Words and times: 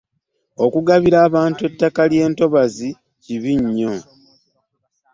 Okugabira 0.65 1.17
abantu 1.27 1.59
ettaka 1.69 2.01
ly'entobazzi 2.11 2.89
kibi 3.23 3.53
nnyo. 3.61 3.93